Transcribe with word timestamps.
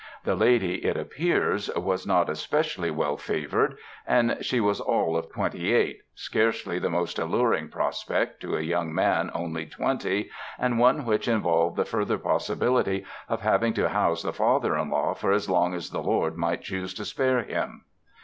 The 0.23 0.33
lady, 0.33 0.83
it 0.83 0.97
appears, 0.97 1.69
was 1.75 2.07
not 2.07 2.27
especially 2.27 2.89
well 2.89 3.17
favored 3.17 3.77
and 4.07 4.35
she 4.41 4.59
was 4.59 4.79
all 4.81 5.15
of 5.15 5.31
twenty 5.31 5.75
eight—scarcely 5.75 6.79
the 6.79 6.89
most 6.89 7.19
alluring 7.19 7.69
prospect 7.69 8.41
to 8.41 8.57
a 8.57 8.61
young 8.61 8.95
man 8.95 9.29
only 9.35 9.67
twenty, 9.67 10.31
and 10.57 10.79
one 10.79 11.05
which 11.05 11.27
involved 11.27 11.75
the 11.77 11.85
further 11.85 12.17
possibility 12.17 13.05
of 13.29 13.41
having 13.41 13.75
to 13.75 13.89
house 13.89 14.23
the 14.23 14.33
father 14.33 14.75
in 14.75 14.89
law 14.89 15.13
for 15.13 15.31
as 15.31 15.47
long 15.47 15.75
as 15.75 15.91
the 15.91 16.01
Lord 16.01 16.35
might 16.35 16.63
choose 16.63 16.95
to 16.95 17.05
spare 17.05 17.43
him! 17.43 17.85